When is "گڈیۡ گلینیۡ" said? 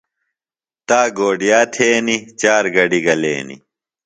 2.75-3.61